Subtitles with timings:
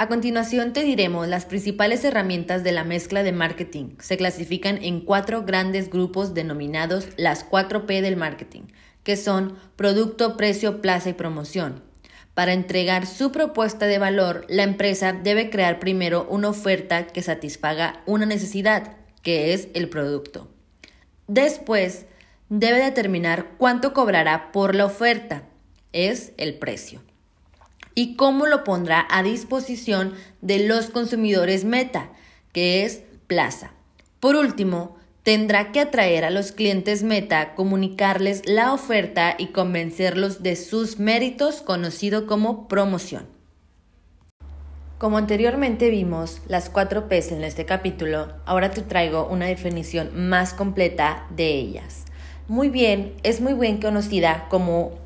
[0.00, 3.96] A continuación te diremos las principales herramientas de la mezcla de marketing.
[3.98, 8.62] Se clasifican en cuatro grandes grupos denominados las 4P del marketing,
[9.04, 11.82] que son producto, precio, plaza y promoción.
[12.32, 18.00] Para entregar su propuesta de valor, la empresa debe crear primero una oferta que satisfaga
[18.06, 20.48] una necesidad, que es el producto.
[21.26, 22.06] Después,
[22.48, 25.42] debe determinar cuánto cobrará por la oferta,
[25.92, 27.02] es el precio
[27.94, 32.10] y cómo lo pondrá a disposición de los consumidores meta,
[32.52, 33.72] que es Plaza.
[34.18, 40.56] Por último, tendrá que atraer a los clientes meta, comunicarles la oferta y convencerlos de
[40.56, 43.26] sus méritos, conocido como promoción.
[44.98, 50.52] Como anteriormente vimos las cuatro P's en este capítulo, ahora te traigo una definición más
[50.52, 52.04] completa de ellas.
[52.48, 54.98] Muy bien, es muy bien conocida como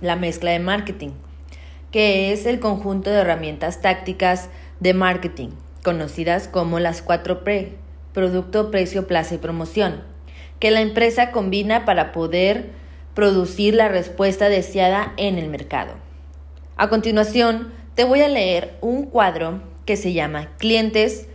[0.00, 1.10] la mezcla de marketing,
[1.96, 4.50] que es el conjunto de herramientas tácticas
[4.80, 5.48] de marketing,
[5.82, 7.70] conocidas como las 4P,
[8.12, 10.02] producto, precio, plaza y promoción,
[10.60, 12.68] que la empresa combina para poder
[13.14, 15.94] producir la respuesta deseada en el mercado.
[16.76, 21.28] A continuación, te voy a leer un cuadro que se llama Clientes,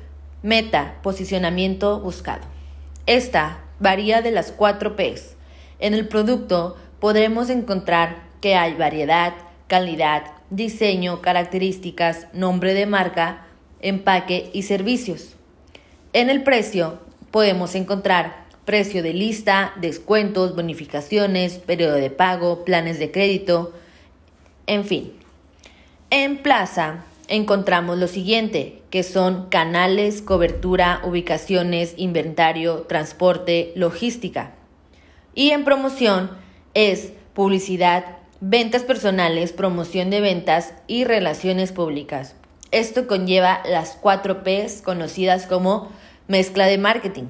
[0.43, 2.43] Meta, Posicionamiento Buscado.
[3.07, 5.37] Esta varía de las 4 Ps.
[5.79, 9.33] En el producto podremos encontrar que hay variedad,
[9.65, 10.21] calidad,
[10.51, 13.47] diseño, características, nombre de marca,
[13.81, 15.35] empaque y servicios.
[16.13, 16.99] En el precio
[17.31, 23.73] podemos encontrar precio de lista, descuentos, bonificaciones, periodo de pago, planes de crédito,
[24.67, 25.13] en fin.
[26.09, 34.51] En Plaza encontramos lo siguiente, que son canales, cobertura, ubicaciones, inventario, transporte, logística.
[35.33, 36.31] Y en promoción
[36.73, 42.35] es publicidad, ventas personales, promoción de ventas y relaciones públicas.
[42.71, 45.89] Esto conlleva las cuatro Ps conocidas como
[46.27, 47.27] mezcla de marketing.